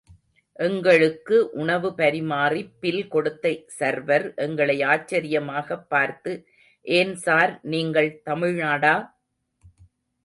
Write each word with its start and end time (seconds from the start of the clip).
எங்களுக்கு 0.59 1.49
உணவு 1.51 1.89
பரிமாறி 1.95 2.61
பில் 2.79 3.07
கொடுத்த 3.07 3.51
சர்வர் 3.79 4.35
எங்களை 4.35 4.79
ஆச்சரியமாகப் 4.83 5.85
பார்த்து 5.87 6.33
ஏன் 6.81 7.15
சார் 7.15 7.59
நீங்கள் 7.61 8.21
தமிழ்நாடா? 8.25 8.95